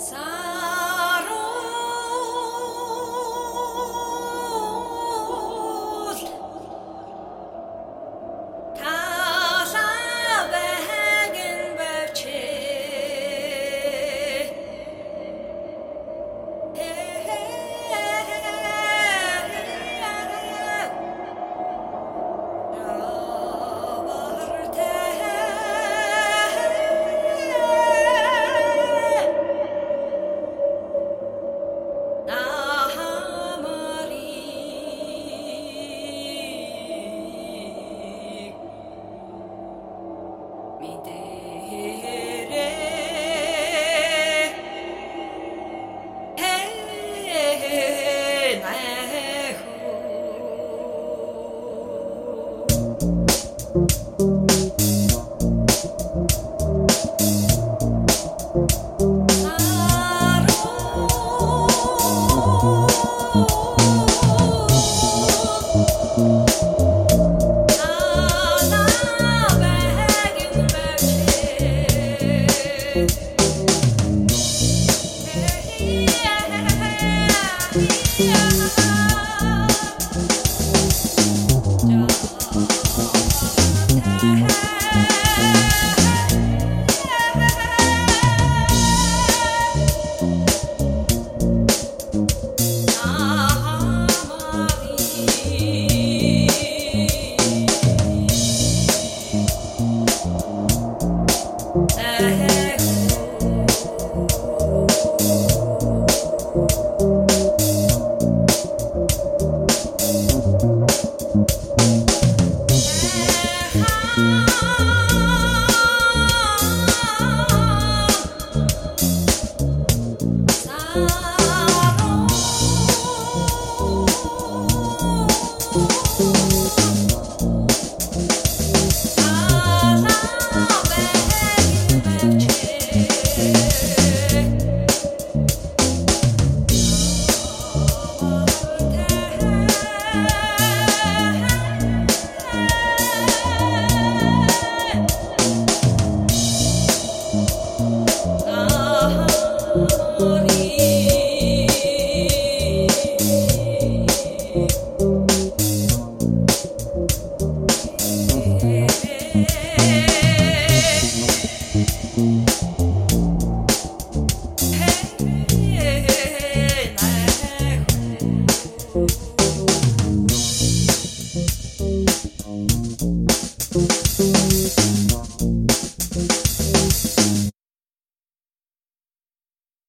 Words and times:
sa 0.00 0.39